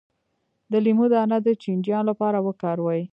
[0.71, 3.01] د لیمو دانه د چینجیانو لپاره وکاروئ